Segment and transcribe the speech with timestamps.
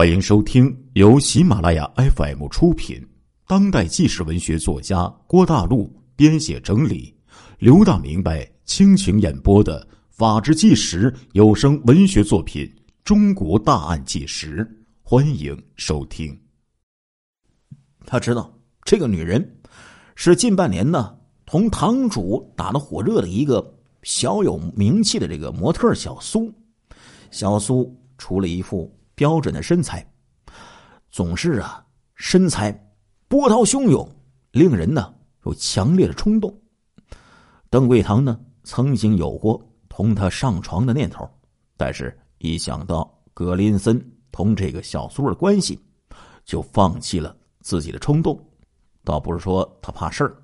[0.00, 3.06] 欢迎收听由喜马拉雅 FM 出品、
[3.46, 7.14] 当代纪实文学作家郭大陆编写整理、
[7.58, 12.64] 刘大明白倾情演播的《法制纪实》有声文学作品
[13.04, 14.64] 《中国大案纪实》，
[15.02, 16.34] 欢迎收听。
[18.06, 18.50] 他知道
[18.84, 19.60] 这个女人
[20.14, 21.14] 是近半年呢
[21.44, 26.50] 同堂主打得火热的一个小有名气的这个模特小苏。
[27.30, 28.90] 小苏除了一副。
[29.20, 30.02] 标准的身材，
[31.10, 31.84] 总是啊，
[32.14, 32.72] 身材
[33.28, 34.10] 波涛汹涌，
[34.52, 35.12] 令人呢
[35.44, 36.58] 有强烈的冲动。
[37.68, 41.28] 邓桂堂呢曾经有过同他上床的念头，
[41.76, 44.02] 但是一想到葛林森
[44.32, 45.78] 同这个小苏的关系，
[46.46, 48.42] 就放弃了自己的冲动。
[49.04, 50.34] 倒不是说他怕事儿，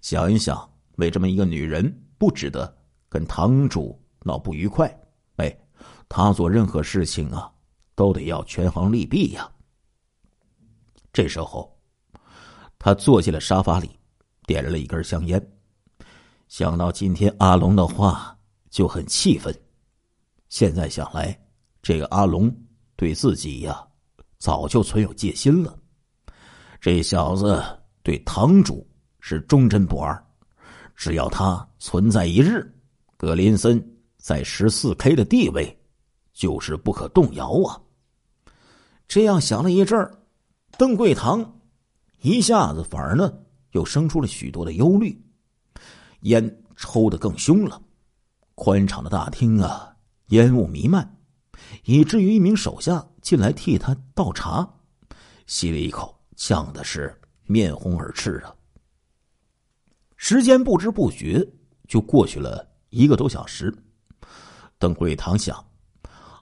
[0.00, 2.76] 想一想，为这么一个女人，不值得
[3.08, 4.92] 跟堂主闹不愉快。
[5.36, 5.56] 哎，
[6.08, 7.48] 他做任何事情啊。
[7.98, 9.50] 都得要权衡利弊呀。
[11.12, 11.76] 这时候，
[12.78, 13.90] 他坐进了沙发里，
[14.46, 15.52] 点燃了一根香烟。
[16.46, 18.38] 想到今天阿龙的话，
[18.70, 19.52] 就很气愤。
[20.48, 21.36] 现在想来，
[21.82, 22.54] 这个阿龙
[22.94, 23.84] 对自己呀，
[24.38, 25.76] 早就存有戒心了。
[26.80, 27.60] 这小子
[28.04, 30.24] 对堂主是忠贞不二，
[30.94, 32.72] 只要他存在一日，
[33.16, 33.84] 格林森
[34.18, 35.76] 在十四 K 的地位
[36.32, 37.74] 就是不可动摇啊。
[39.08, 40.22] 这样想了一阵儿，
[40.76, 41.60] 邓桂堂
[42.20, 43.32] 一下子反而呢
[43.70, 45.18] 又生出了许多的忧虑，
[46.20, 47.80] 烟抽得更凶了。
[48.54, 51.16] 宽敞的大厅啊，烟雾弥漫，
[51.84, 54.68] 以至于一名手下进来替他倒茶，
[55.46, 58.54] 吸了一口，呛的是面红耳赤啊。
[60.16, 61.48] 时间不知不觉
[61.86, 63.74] 就过去了一个多小时，
[64.78, 65.64] 邓桂堂想，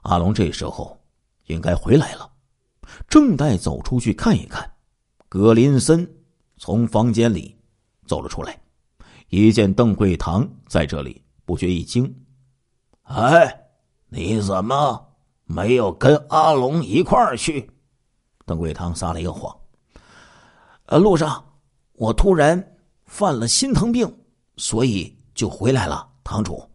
[0.02, 0.98] 阿龙这时候
[1.44, 2.32] 应该回来了。
[3.08, 4.70] 正待走出去看一看，
[5.28, 6.08] 格林森
[6.56, 7.56] 从房间里
[8.06, 8.58] 走了出来，
[9.28, 12.12] 一见邓桂堂在这里，不觉一惊
[13.04, 13.68] ：“哎，
[14.08, 17.70] 你怎么没有跟阿龙一块儿去？”
[18.46, 19.54] 邓桂堂撒了一个谎
[20.86, 21.44] ：“呃，路上
[21.94, 24.12] 我突然犯了心疼病，
[24.56, 26.08] 所以就回来了。
[26.22, 26.68] 堂主，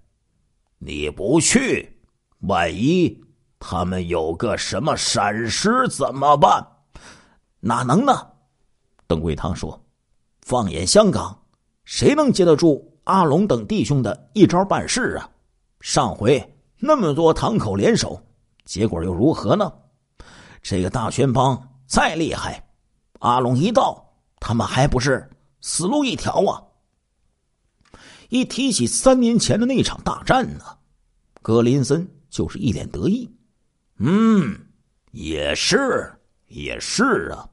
[0.78, 1.97] 你不去，
[2.41, 3.18] 万一……”
[3.63, 6.66] 他们有个什么闪失怎么办？
[7.59, 8.27] 哪能呢？
[9.05, 9.79] 邓桂堂说
[10.41, 11.39] ：“放眼香港，
[11.85, 15.29] 谁能接得住阿龙等弟兄的一招半式啊？
[15.79, 18.19] 上回那么多堂口联手，
[18.66, 19.72] 结果又如何呢？
[20.63, 22.67] 这个大圈帮再厉害，
[23.19, 24.03] 阿龙一到，
[24.39, 25.29] 他们还不是
[25.61, 26.63] 死路一条啊！”
[28.29, 30.63] 一提起三年前的那场大战呢，
[31.43, 33.29] 格林森就是一脸得意。
[34.03, 34.59] 嗯，
[35.12, 36.12] 也是，
[36.47, 37.47] 也是啊。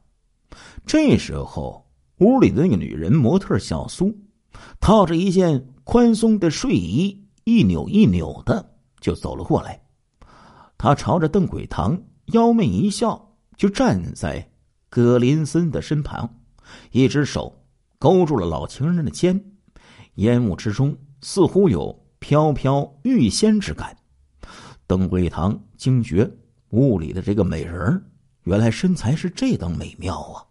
[0.86, 1.86] 这时候，
[2.20, 4.16] 屋里的那个女人模特小苏，
[4.80, 9.82] 套着一件宽松的睡衣，一扭一扭的就走了过来。
[10.78, 14.50] 她朝着邓鬼堂妖媚一笑，就站在
[14.88, 16.40] 葛林森的身旁，
[16.92, 17.62] 一只手
[17.98, 19.52] 勾住了老情人的肩，
[20.14, 23.94] 烟雾之中似乎有飘飘欲仙之感。
[24.86, 26.30] 邓桂堂惊觉，
[26.70, 28.04] 屋里的这个美人
[28.42, 30.44] 原来身材是这等美妙啊！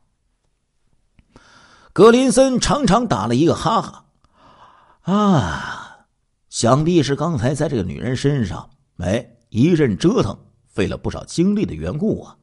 [1.92, 6.06] 格林森长长打了一个哈哈，啊，
[6.50, 12.38] 想必是刚才在这个女人身上，哎，一阵折腾，费了不少精力的缘故啊！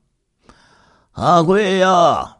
[1.12, 2.38] 阿贵呀，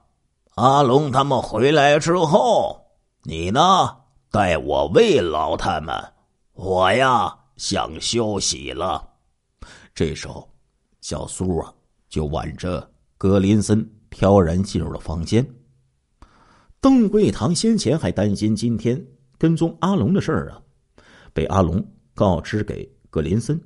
[0.57, 2.89] 阿龙他们回来之后，
[3.23, 3.97] 你呢，
[4.31, 6.13] 带我慰劳他们，
[6.53, 9.14] 我呀，想休息了。
[9.95, 10.53] 这时候，
[11.01, 11.73] 小苏啊
[12.09, 15.47] 就挽着格林森飘然进入了房间。
[16.81, 19.03] 邓桂堂先前还担心今天
[19.39, 20.61] 跟踪阿龙的事儿啊，
[21.33, 23.59] 被阿龙告知给格林森。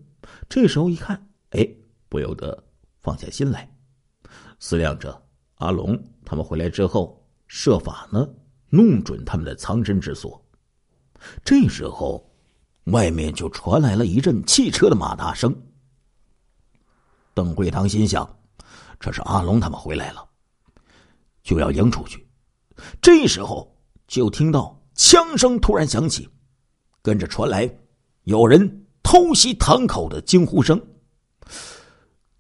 [0.49, 1.67] 这时候一看，哎，
[2.11, 2.63] 不由得
[3.01, 3.69] 放下心来，
[4.59, 5.21] 思量着
[5.55, 8.29] 阿龙他们回来之后，设法呢
[8.69, 10.41] 弄准他们的藏身之所。
[11.43, 12.31] 这时候，
[12.85, 15.57] 外面就传来了一阵汽车的马达声。
[17.39, 18.29] 邓桂堂心想
[18.99, 20.29] ：“这是阿龙他们回来了，
[21.45, 22.29] 就要迎出去。”
[23.01, 23.73] 这时候，
[24.09, 26.29] 就听到枪声突然响起，
[27.01, 27.73] 跟着传来
[28.25, 30.85] 有人偷袭堂口的惊呼声。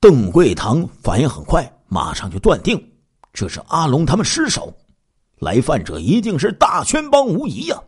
[0.00, 2.93] 邓桂堂反应很快，马上就断定
[3.33, 4.77] 这是阿龙他们失手，
[5.37, 7.81] 来犯者一定是大圈帮无疑呀。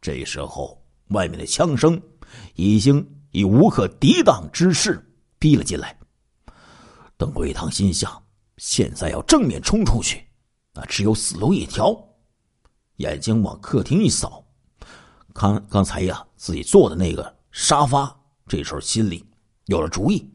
[0.00, 2.02] 这时候，外面的枪声
[2.56, 5.00] 已经以无可抵挡之势
[5.38, 5.96] 逼了进来。
[7.16, 8.22] 邓贵堂心想：
[8.56, 10.26] 现在要正面冲出去，
[10.72, 11.96] 那只有死路一条。
[12.96, 14.44] 眼睛往客厅一扫，
[15.32, 18.14] 刚刚才呀自己坐的那个沙发，
[18.46, 19.24] 这时候心里
[19.66, 20.32] 有了主意，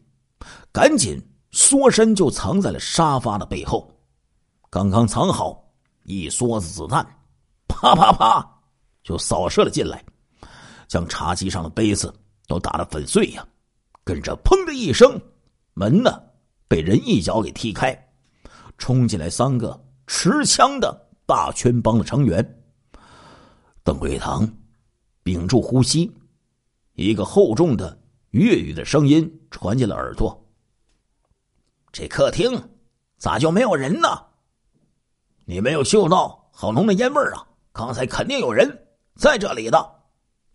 [0.71, 1.21] 赶紧
[1.51, 3.89] 缩身就藏在了沙发的背后。
[4.69, 5.63] 刚刚藏好，
[6.03, 7.05] 一梭子子弹，
[7.67, 8.61] 啪啪啪
[9.03, 10.03] 就扫射了进来，
[10.87, 12.13] 将茶几上的杯子
[12.47, 13.47] 都打得粉碎呀。
[14.03, 15.19] 跟着砰的一声，
[15.73, 16.21] 门呢
[16.69, 18.09] 被人一脚给踢开，
[18.77, 21.07] 冲进来三个持枪的。
[21.25, 22.63] 大圈帮的成员，
[23.83, 24.51] 邓贵堂
[25.21, 26.11] 屏住呼吸，
[26.93, 28.01] 一个厚重的
[28.31, 30.43] 粤语的声音传进了耳朵
[31.93, 32.59] ：“这客厅
[33.19, 34.07] 咋就没有人呢？
[35.45, 37.45] 你没有嗅到好浓的烟味啊？
[37.71, 40.01] 刚才肯定有人在这里的。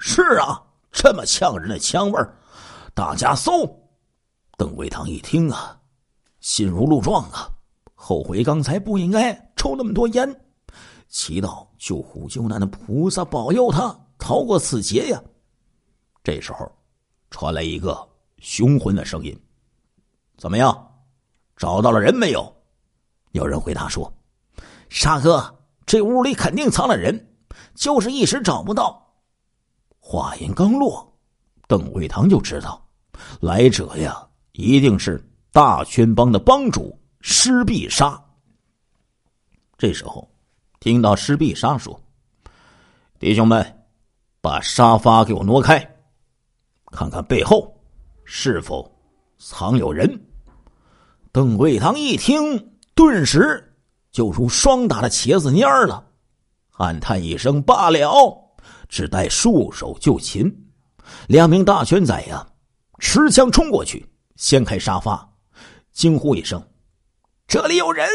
[0.00, 0.60] 是啊，
[0.90, 2.20] 这么呛人的枪味
[2.94, 3.64] 大家搜。”
[4.58, 5.80] 邓贵堂一听啊，
[6.44, 7.50] 心如鹿撞啊，
[7.94, 10.28] 后悔刚才不应该抽那么多烟。
[11.08, 15.22] 祈祷救苦救难的菩萨保佑他逃过此劫呀！
[16.22, 16.70] 这时候，
[17.30, 17.98] 传来一个
[18.40, 19.34] 雄浑的声音
[20.36, 20.94] ：“怎么样，
[21.56, 22.54] 找到了人没有？”
[23.32, 24.12] 有人回答说
[24.90, 27.34] ：“沙哥，这屋里肯定藏了人，
[27.74, 29.14] 就是一时找不到。”
[29.98, 31.10] 话音刚落，
[31.66, 32.86] 邓贵堂就知道，
[33.40, 38.22] 来者呀，一定是大圈帮的帮主施必杀。
[39.78, 40.28] 这时候。
[40.80, 41.98] 听到施必杀说
[43.18, 43.86] ：“弟兄们，
[44.42, 45.78] 把沙发给我挪开，
[46.92, 47.74] 看看背后
[48.26, 48.94] 是否
[49.38, 50.26] 藏有人。”
[51.32, 53.74] 邓贵堂一听，顿时
[54.12, 56.06] 就如霜打的茄子蔫了，
[56.72, 58.54] 暗叹一声：“罢了！”
[58.86, 60.54] 只待束手就擒。
[61.28, 62.46] 两名大圈仔呀，
[62.98, 64.06] 持枪冲过去，
[64.36, 65.26] 掀开沙发，
[65.94, 66.62] 惊呼一声
[67.48, 68.06] ：“这里有人！”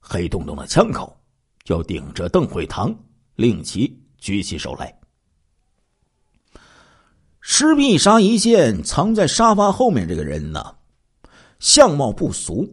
[0.00, 1.16] 黑洞洞的枪口。
[1.64, 2.96] 就顶着邓惠堂，
[3.34, 4.96] 令其举起手来。
[7.40, 10.76] 施必杀一见藏在沙发后面这个人呢，
[11.58, 12.72] 相貌不俗，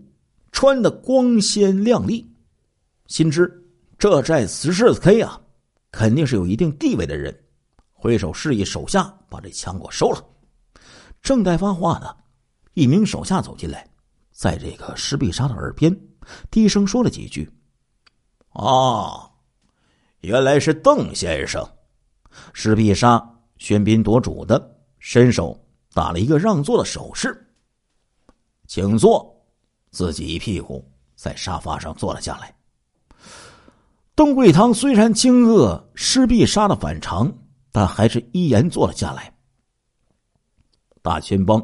[0.52, 2.24] 穿的光鲜亮丽，
[3.08, 3.52] 心知
[3.98, 5.42] 这在此时此刻啊，
[5.90, 7.36] 肯定是有一定地位的人。
[7.94, 10.24] 挥手示意手下把这枪给我收了。
[11.24, 12.16] 正在发话呢，
[12.75, 13.88] 一名手下走进来，
[14.34, 15.98] 在这个施必杀的耳边
[16.52, 17.50] 低声说了几句。
[18.50, 19.32] 哦，
[20.20, 21.66] 原来是邓先生。
[22.52, 23.24] 施必杀
[23.60, 25.58] 喧宾夺主的，伸手
[25.94, 27.48] 打了一个让座的手势，
[28.68, 29.32] 请坐。
[29.92, 30.84] 自己一屁股
[31.16, 32.56] 在沙发上坐了下来。
[34.16, 37.32] 邓贵堂虽然惊愕施必杀的反常，
[37.72, 39.32] 但还是依言坐了下来。
[41.04, 41.62] 大圈帮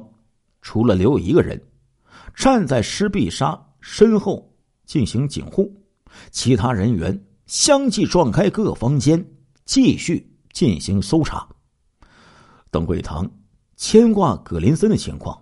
[0.61, 1.59] 除了留有一个人
[2.39, 4.49] 站在施必杀身后
[4.85, 5.69] 进行警护。
[6.31, 9.23] 其他人员相继撞开各个房间，
[9.65, 11.45] 继续进行搜查。
[12.71, 13.29] 邓贵堂
[13.75, 15.37] 牵挂葛林森的情况，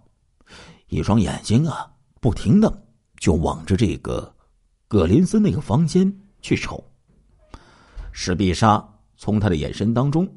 [0.88, 1.86] 一双眼睛啊，
[2.20, 2.84] 不停的
[3.20, 4.36] 就往着这个
[4.88, 6.12] 葛林森那个房间
[6.42, 6.84] 去瞅。
[8.12, 8.84] 史必杀
[9.18, 10.28] 从他的眼神当中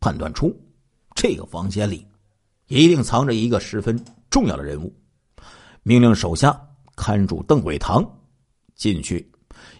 [0.00, 0.52] 判断出，
[1.14, 2.04] 这个房间里
[2.66, 4.92] 一定藏着一个十分重要的人物，
[5.88, 6.54] 命令手下
[6.96, 8.06] 看住邓贵堂
[8.74, 9.26] 进去。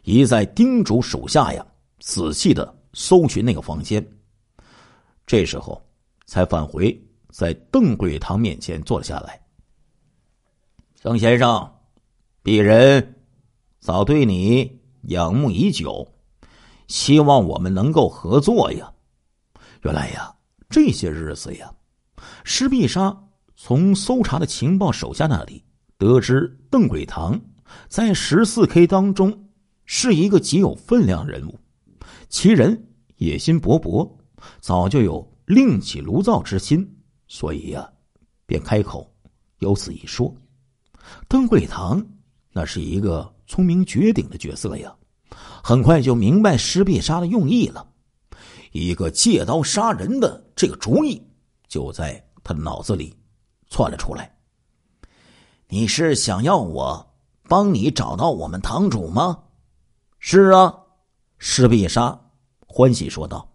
[0.05, 1.67] 一再叮嘱手下呀，
[2.01, 4.03] 仔细的搜寻那个房间。
[5.27, 5.87] 这时候，
[6.25, 6.99] 才返回
[7.29, 9.39] 在邓贵堂面前坐了下来。
[11.03, 11.71] 邓先生，
[12.43, 13.17] 鄙人
[13.79, 16.11] 早对你仰慕已久，
[16.87, 18.91] 希望我们能够合作呀。
[19.83, 20.35] 原来呀，
[20.71, 21.71] 这些日子呀，
[22.45, 23.15] 施必杀
[23.57, 25.63] 从搜查的情报手下那里
[25.99, 27.39] 得知，邓贵堂
[27.89, 29.45] 在十四 K 当中。
[29.91, 31.59] 是一个极有分量人物，
[32.29, 32.87] 其人
[33.17, 34.07] 野心勃勃，
[34.61, 36.87] 早就有另起炉灶之心，
[37.27, 37.91] 所以呀，
[38.45, 39.11] 便开口
[39.61, 40.31] 有此一说。
[41.27, 42.07] 邓贵堂
[42.53, 44.95] 那是一个聪明绝顶的角色呀，
[45.65, 47.91] 很快就明白施必杀的用意了，
[48.73, 51.19] 一个借刀杀人的这个主意
[51.67, 53.17] 就在他的脑子里
[53.71, 54.38] 窜了出来。
[55.71, 57.15] 你是想要我
[57.47, 59.39] 帮你找到我们堂主吗？
[60.19, 60.75] 是啊，
[61.37, 62.19] 施必杀
[62.67, 63.47] 欢喜说道：“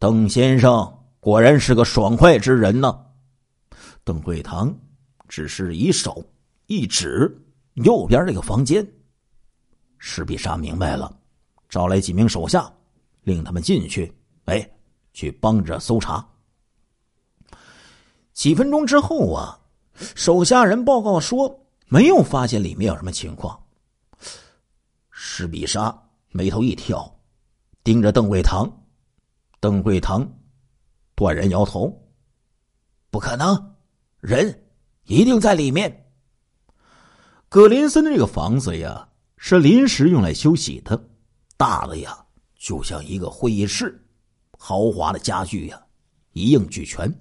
[0.00, 3.06] 邓先生果然是个爽快之人呢。”
[4.04, 4.74] 邓贵堂
[5.28, 6.24] 只是以手
[6.66, 7.30] 一指
[7.74, 8.86] 右边那个房间，
[9.98, 11.14] 施必杀明白了，
[11.68, 12.72] 招来几名手下，
[13.22, 14.10] 令他们进去，
[14.46, 14.66] 哎，
[15.12, 16.26] 去帮着搜查。
[18.32, 19.60] 几分钟之后啊，
[20.14, 23.58] 手下人报告说，没有发现里面有什么情况。
[25.10, 25.96] 施必杀
[26.30, 27.20] 眉头一挑，
[27.82, 28.70] 盯着邓贵堂。
[29.60, 30.26] 邓贵堂
[31.16, 31.92] 断然摇头
[33.10, 33.74] ：“不可能，
[34.20, 34.66] 人
[35.04, 36.06] 一定在里面。”
[37.50, 41.08] 葛林森这个房子呀，是临时用来休息的，
[41.56, 42.24] 大的呀，
[42.56, 44.00] 就像一个会议室，
[44.56, 45.82] 豪华的家具呀，
[46.34, 47.12] 一应俱全。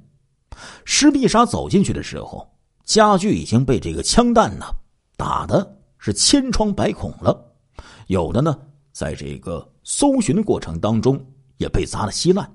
[0.85, 2.47] 施必杀走进去的时候，
[2.87, 4.65] 家具已经被这个枪弹呢
[5.17, 7.53] 打的是千疮百孔了，
[8.07, 8.57] 有的呢，
[8.93, 11.23] 在这个搜寻的过程当中
[11.57, 12.49] 也被砸得稀烂。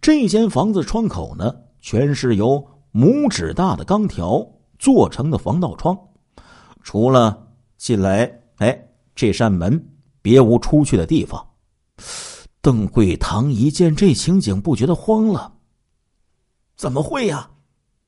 [0.00, 4.44] 这间房子窗口呢，全是由拇指大的钢条
[4.78, 5.98] 做成的防盗窗。
[6.82, 7.46] 除了
[7.76, 11.46] 进来，哎，这扇门别无出去的地方。
[12.62, 15.52] 邓贵堂一见这情景，不觉得慌了。
[16.76, 17.50] 怎么会呀？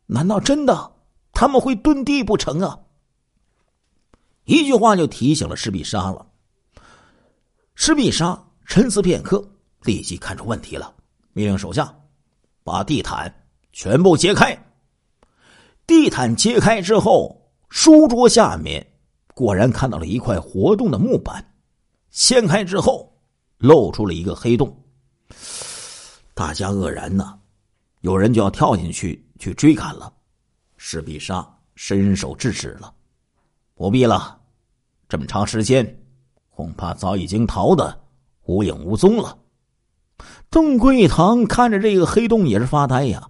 [0.07, 0.93] 难道真的
[1.39, 2.79] 他们会遁地不成啊？
[4.45, 6.27] 一句话就提醒了施必杀了。
[7.75, 9.47] 施必杀沉思片刻，
[9.83, 10.95] 立即看出问题了，
[11.35, 11.95] 命令手下
[12.65, 13.31] 把地毯
[13.71, 14.59] 全部揭开。
[15.87, 17.43] 地毯揭开之后。
[17.69, 18.93] 书桌下面
[19.35, 21.45] 果然看到了一块活动的木板，
[22.11, 23.13] 掀开之后
[23.59, 24.85] 露出了一个黑洞。
[26.33, 27.37] 大家愕然呐，
[28.03, 30.11] 有人就要跳进去去追赶了。
[30.89, 32.95] 施必杀伸手制止了
[33.75, 34.41] ：“不必了，
[35.09, 36.01] 这么长时间，
[36.49, 38.05] 恐怕早已经逃得
[38.45, 39.37] 无影无踪了。”
[40.49, 43.29] 邓贵堂看着这个黑洞也是发呆呀，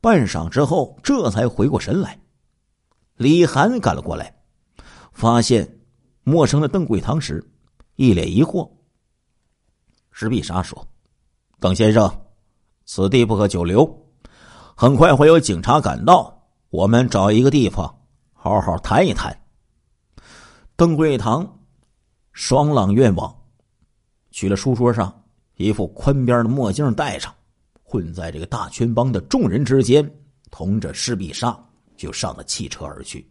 [0.00, 2.20] 半晌之后这才回过神来。
[3.14, 4.42] 李涵赶了过来，
[5.12, 5.78] 发现
[6.24, 7.52] 陌生的邓贵堂时，
[7.94, 8.68] 一脸疑惑。
[10.10, 10.88] 石必杀说
[11.60, 12.12] ：“邓先生，
[12.84, 14.08] 此地不可久留，
[14.74, 16.36] 很快会有警察赶到，
[16.70, 17.94] 我们找一个地方
[18.32, 19.36] 好好谈一谈。”
[20.76, 21.58] 邓贵堂
[22.32, 23.34] 双朗愿望，
[24.30, 25.22] 取了书桌上
[25.56, 27.34] 一副宽边的墨镜戴上，
[27.82, 30.10] 混在这个大圈帮的众人之间，
[30.50, 31.56] 同着施必杀。
[31.96, 33.30] 就上了汽车而去。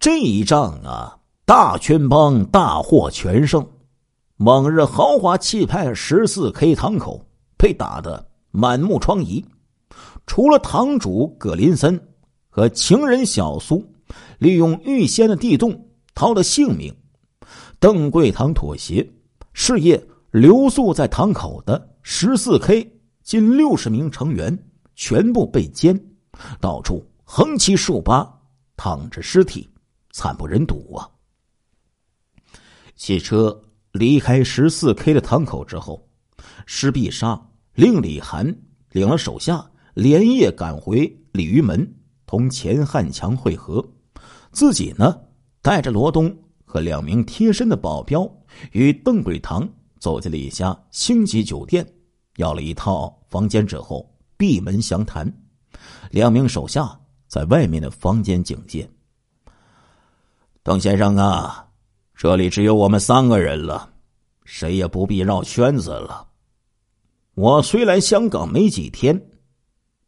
[0.00, 3.64] 这一仗啊，大圈帮大获全胜。
[4.38, 7.24] 往日豪华气派十四 K 堂口
[7.56, 9.44] 被打得满目疮痍，
[10.28, 11.98] 除了堂主葛林森
[12.50, 13.82] 和情人小苏
[14.38, 16.94] 利用预先的地洞逃了性命，
[17.80, 19.10] 邓贵堂妥协，
[19.54, 24.56] 事业留宿在堂口的十四 K 近六十名成员
[24.94, 25.98] 全部被歼，
[26.60, 27.04] 到处。
[27.24, 28.26] 横七竖八
[28.76, 29.68] 躺着尸体，
[30.12, 31.08] 惨不忍睹啊！
[32.96, 33.58] 汽车
[33.92, 36.06] 离开十四 K 的堂口之后，
[36.64, 37.38] 施必杀
[37.74, 38.46] 令李涵
[38.92, 39.62] 领了手下
[39.98, 41.92] 连夜赶回鲤鱼门，
[42.24, 43.84] 同钱汉强会合。
[44.52, 45.20] 自己呢，
[45.60, 46.32] 带着罗东
[46.64, 48.30] 和两名贴身的保镖，
[48.70, 51.84] 与邓贵堂走进了一家星级酒店，
[52.36, 55.28] 要了一套房间之后，闭门详谈。
[56.12, 56.96] 两名手下。
[57.28, 58.88] 在外面的房间警戒。
[60.62, 61.68] 邓先生啊，
[62.14, 63.92] 这里只有我们三个人了，
[64.46, 66.26] 谁也不必绕圈子了。
[67.34, 69.30] 我虽来香港没几天，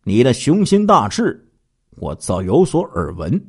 [0.04, 1.50] 你的雄心大志
[1.98, 3.40] 我早有所耳闻，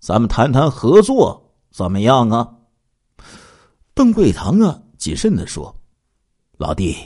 [0.00, 2.54] 咱们谈谈合作怎么样啊？
[3.94, 5.74] 邓贵堂啊，谨慎的说
[6.58, 6.96] ：“老弟，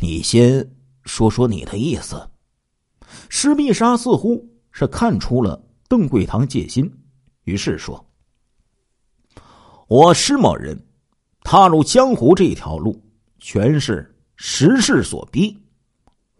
[0.00, 2.28] 你先说说你的意思。”
[3.28, 4.50] 施必杀似乎。
[4.74, 6.90] 是看出了邓贵堂戒心，
[7.44, 8.02] 于是说
[9.86, 10.82] ：“我施某人
[11.42, 12.98] 踏入江湖这条路，
[13.38, 15.54] 全是时势所逼。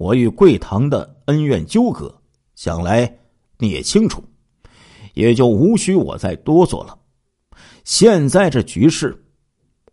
[0.02, 2.12] 我与贵堂的恩怨纠葛，
[2.56, 3.20] 想来
[3.56, 4.20] 你也清楚，
[5.14, 6.98] 也就无需我再多说了。
[7.84, 9.24] 现在这局势，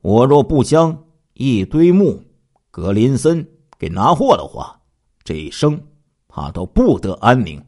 [0.02, 2.24] 我若不将一堆木
[2.72, 3.48] 格林森
[3.78, 4.82] 给拿货的话，
[5.24, 5.80] 这一生
[6.28, 7.64] 怕都不得安宁。”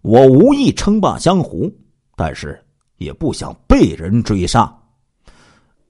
[0.00, 1.70] 我无意称霸江湖，
[2.16, 2.58] 但是
[2.96, 4.74] 也不想被人追杀。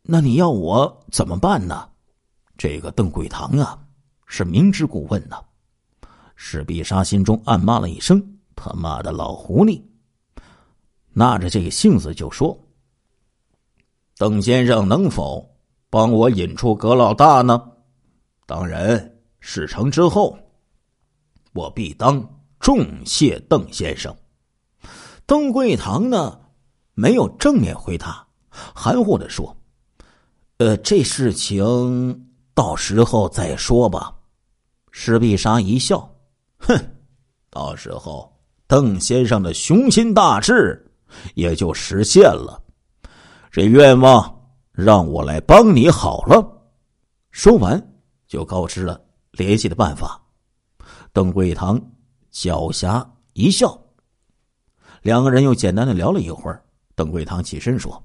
[0.03, 1.89] 那你要我怎么办呢？
[2.59, 3.79] 这个邓贵堂啊，
[4.37, 5.37] 是明知故问呢。
[6.35, 8.21] 史必杀心中暗骂了一声
[8.57, 9.81] ：“他妈的老狐狸！”
[11.15, 12.59] 纳着这个性子就说
[14.19, 15.49] ：“邓先生能否
[15.89, 17.63] 帮我引出葛老大呢？
[18.45, 20.37] 当然，事成之后，
[21.53, 24.13] 我必当。”重谢邓先生。
[25.27, 26.41] 邓贵堂呢，
[26.95, 29.57] 没有正面回答，含糊的说
[30.59, 34.13] ：“呃，这事情到时候再说吧。”
[34.97, 36.09] 施必杀一笑
[36.59, 36.73] ：“哼，
[37.51, 38.33] 到时候
[38.69, 40.89] 邓先生的雄心大志，
[41.35, 42.63] 也就实现了。
[43.51, 46.49] 这愿望让我来帮你好了。
[47.33, 47.93] 说完，
[48.29, 49.01] 就告知了
[49.33, 50.23] 联系的办法。
[51.13, 51.77] 邓桂堂
[52.33, 53.77] 狡黠一笑，
[55.03, 56.65] 两个人又简单的聊了一会儿。
[56.95, 58.01] 邓桂堂起身说：“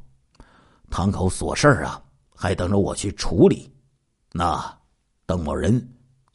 [0.89, 2.01] 堂口琐事啊，
[2.35, 3.71] 还等着我去处理。
[4.31, 4.75] 那
[5.27, 5.87] 邓某人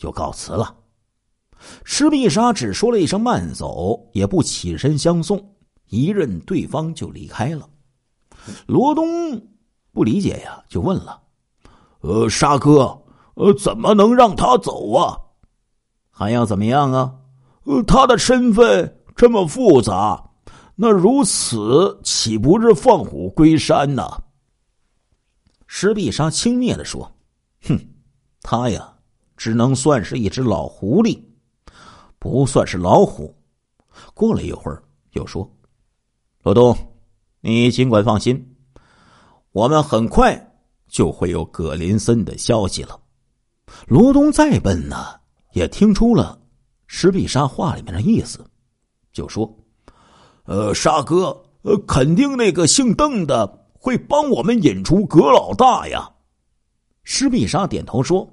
[0.05, 0.77] 就告辞了。”
[1.83, 5.55] 施碧莎只说了一声“慢走”，也不起身相送，
[5.89, 7.67] 一任对方就离开了。
[8.67, 9.07] 罗东
[9.91, 11.23] 不理解呀，就问了
[12.03, 13.03] ：“呃，沙哥，
[13.37, 15.17] 呃，怎么能让他走啊？
[16.11, 17.15] 还要怎么样啊？
[17.65, 20.23] 呃，他的身份这么复杂，
[20.75, 24.07] 那如此岂不是放虎归山呢？”
[25.67, 27.11] 施碧莎轻蔑的说
[27.67, 27.81] ：“哼，
[28.43, 28.94] 他呀，
[29.37, 31.21] 只能算是一只老狐狸。”
[32.19, 33.35] 不算是老虎。
[34.15, 35.49] 过了一会儿，又说
[36.43, 36.75] ：“罗东，
[37.41, 38.57] 你尽管放心，
[39.53, 40.55] 我们很快
[40.89, 42.99] 就会有葛林森的消息了。”
[43.87, 44.97] 罗东再笨呢，
[45.53, 46.41] 也听出了
[46.87, 48.45] 石壁沙话里面的意思，
[49.13, 49.55] 就说
[50.45, 51.27] ：“呃，沙哥，
[51.63, 56.11] 呃，肯定那个姓邓的会帮我们引出葛老大呀。”
[57.05, 58.27] 石壁沙点头说：“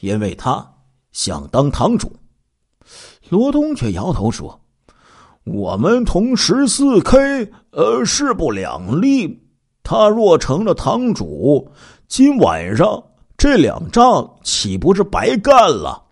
[0.00, 0.74] 因为他
[1.12, 2.14] 想当堂主。”
[3.30, 4.60] 罗东却摇头说
[5.44, 9.40] ：“我们同十四 K 呃势不两立，
[9.84, 11.70] 他若成了堂主，
[12.08, 13.02] 今晚上
[13.38, 16.06] 这两仗岂不是白干了？”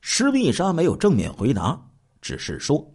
[0.00, 1.80] 施碧莎没有正面回答，
[2.20, 2.92] 只是说：“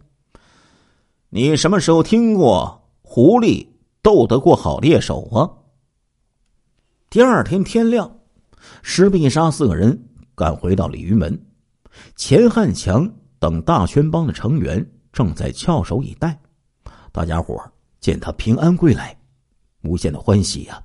[1.30, 3.66] 你什么时候听过狐狸
[4.02, 5.50] 斗得过好猎手啊？”
[7.10, 8.18] 第二天天亮，
[8.82, 11.38] 施碧莎四个人赶回到鲤鱼门。
[12.16, 16.38] 钱汉强等大圈帮的成员正在翘首以待，
[17.12, 17.62] 大家伙
[18.00, 19.16] 见他平安归来，
[19.82, 20.82] 无限的欢喜呀。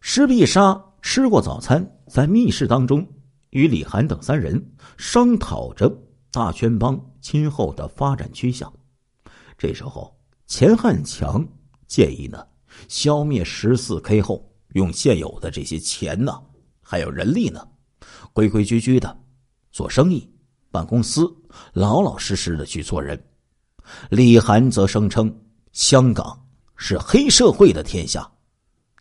[0.00, 3.06] 施碧莎吃过早餐，在密室当中
[3.50, 5.92] 与李涵等三人商讨着
[6.30, 8.72] 大圈帮今后的发展趋向。
[9.56, 11.46] 这时候，钱汉强
[11.86, 12.44] 建议呢，
[12.88, 16.40] 消灭十四 K 后，用现有的这些钱呢，
[16.90, 17.68] 还有人力呢，
[18.32, 19.14] 规规矩矩的
[19.70, 20.26] 做生意。
[20.70, 21.30] 办公司
[21.74, 23.22] 老老实实的去做人，
[24.08, 25.34] 李涵则声称
[25.72, 26.46] 香港
[26.76, 28.30] 是黑社会的天下，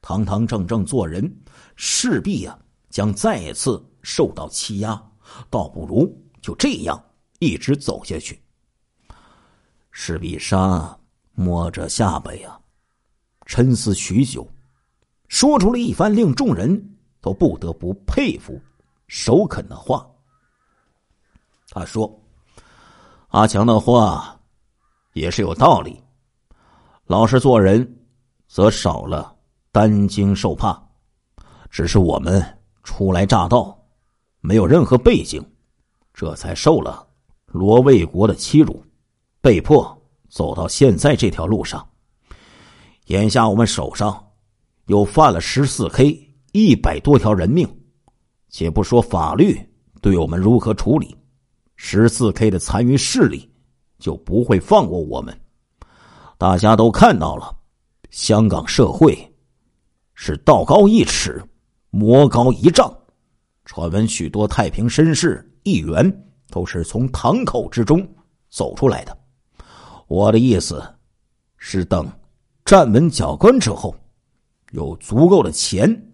[0.02, 1.34] 堂堂正正做人
[1.78, 5.02] 势必呀将再次受到欺压，
[5.50, 7.02] 倒不如就这样
[7.40, 8.42] 一直走下去。
[9.92, 10.98] 施必杀
[11.36, 12.60] 摸着下巴呀，
[13.46, 14.46] 沉思许久，
[15.30, 16.97] 说出了一番令众人
[17.28, 18.58] 都不得不佩服、
[19.08, 20.08] 首肯的话。
[21.72, 22.10] 他说
[23.28, 24.40] ：“阿强的话
[25.12, 26.02] 也是有道理。
[27.06, 27.86] 老实做人，
[28.48, 29.36] 则少了
[29.74, 30.82] 担惊受怕。
[31.70, 32.42] 只是我们
[32.82, 33.78] 初来乍到，
[34.40, 35.46] 没有任何背景，
[36.14, 37.06] 这才受了
[37.48, 38.82] 罗卫国的欺辱，
[39.42, 41.86] 被迫走到现在这条路上。
[43.08, 44.26] 眼下我们手上
[44.86, 47.68] 又犯了十四 K 一百多条人命，
[48.50, 49.60] 且不说法律
[50.02, 51.16] 对我们如何处理。”
[51.80, 53.48] 十四 K 的残余势力
[54.00, 55.40] 就不会放过我们。
[56.38, 57.56] 大家都看到了，
[58.10, 59.16] 香港社会
[60.16, 61.44] 是道高一尺，
[61.92, 62.92] 魔高一丈。
[63.66, 68.08] 传闻许多太平绅士、议员都是从堂口之中
[68.50, 69.16] 走出来的。
[70.08, 70.82] 我的意思
[71.58, 72.10] 是，等
[72.66, 73.96] 站稳脚跟之后，
[74.72, 76.07] 有足够的钱，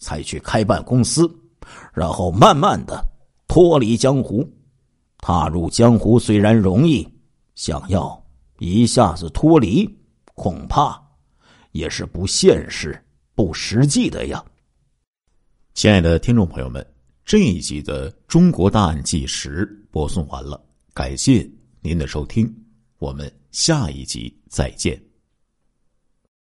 [0.00, 1.30] 才去开办公司，
[1.94, 3.00] 然后慢慢的
[3.46, 4.44] 脱离江湖。
[5.18, 7.06] 踏入江湖虽然容易，
[7.54, 8.20] 想要
[8.58, 9.88] 一下子脱离，
[10.34, 11.00] 恐怕
[11.72, 12.98] 也是不现实、
[13.34, 14.42] 不实际的呀。
[15.74, 16.84] 亲爱的听众朋友们，
[17.24, 20.60] 这一集的《中国大案纪实》播送完了，
[20.94, 21.48] 感谢
[21.80, 22.50] 您的收听，
[22.98, 25.09] 我们下一集再见。